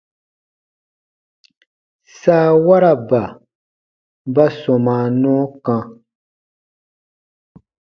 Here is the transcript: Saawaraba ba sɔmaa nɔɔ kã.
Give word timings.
Saawaraba 2.19 3.21
ba 4.33 4.45
sɔmaa 4.59 5.05
nɔɔ 5.21 5.41
kã. 5.65 5.77